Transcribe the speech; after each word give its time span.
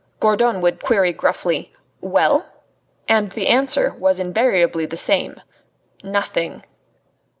Gourdon 0.19 0.61
would 0.61 0.81
query 0.81 1.13
gruffly: 1.13 1.69
"Well?" 2.01 2.47
And 3.07 3.33
the 3.33 3.45
answer 3.45 3.93
was 3.93 4.17
invariably 4.17 4.87
the 4.87 4.97
same: 4.97 5.39
"Nothing!" 6.03 6.63